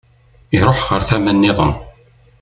Iruḥ 0.57 0.79
ɣer 0.89 1.01
tama-nniḍen. 1.09 1.71